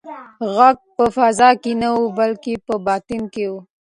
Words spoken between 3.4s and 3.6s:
و.